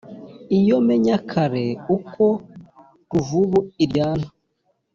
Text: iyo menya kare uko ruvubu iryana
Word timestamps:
iyo 0.59 0.77
menya 0.87 1.15
kare 1.29 1.65
uko 1.95 2.23
ruvubu 3.11 3.59
iryana 3.83 4.27